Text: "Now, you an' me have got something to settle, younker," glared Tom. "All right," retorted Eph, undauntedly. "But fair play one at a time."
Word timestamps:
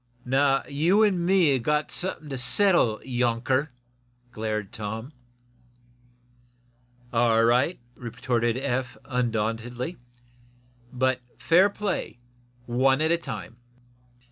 "Now, 0.25 0.63
you 0.67 1.03
an' 1.03 1.23
me 1.23 1.49
have 1.53 1.61
got 1.61 1.91
something 1.91 2.29
to 2.29 2.37
settle, 2.39 2.99
younker," 3.03 3.69
glared 4.31 4.73
Tom. 4.73 5.13
"All 7.13 7.43
right," 7.43 7.79
retorted 7.93 8.57
Eph, 8.57 8.97
undauntedly. 9.05 9.97
"But 10.91 11.21
fair 11.37 11.69
play 11.69 12.17
one 12.65 12.99
at 12.99 13.11
a 13.11 13.17
time." 13.19 13.57